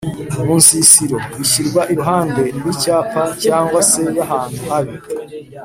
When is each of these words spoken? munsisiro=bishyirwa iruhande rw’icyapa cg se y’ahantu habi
munsisiro=bishyirwa 0.47 1.81
iruhande 1.93 2.41
rw’icyapa 2.57 3.21
cg 3.43 3.69
se 3.91 4.03
y’ahantu 4.17 4.59
habi 4.69 4.95